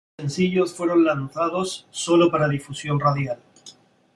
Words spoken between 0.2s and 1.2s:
sencillos fueron